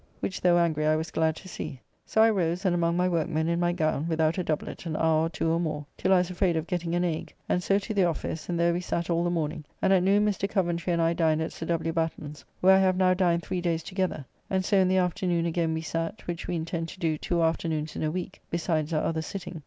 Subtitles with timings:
[0.19, 1.79] Which though angry I was glad to see.
[2.07, 5.27] So I rose and among my workmen, in my gown, without a doublet, an hour
[5.27, 7.93] or two or more, till I was afraid of getting an ague, and so to
[7.93, 10.49] the office, and there we sat all the morning, and at noon Mr.
[10.49, 11.93] Coventry and I dined at Sir W.
[11.93, 15.71] Batten's, where I have now dined three days together, and so in the afternoon again
[15.71, 19.21] we sat, which we intend to do two afternoons in a week besides our other
[19.21, 19.59] sitting.